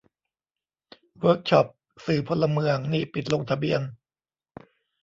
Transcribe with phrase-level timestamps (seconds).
[1.19, 1.67] เวิร์กช็อป
[2.05, 3.81] "สื่อพลเมือง" นี่ ปิดลงทะเบียน